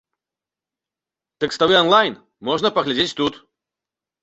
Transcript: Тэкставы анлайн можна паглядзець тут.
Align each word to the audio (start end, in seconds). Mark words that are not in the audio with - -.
Тэкставы 1.45 1.77
анлайн 1.81 2.15
можна 2.51 2.75
паглядзець 2.81 3.17
тут. 3.23 3.33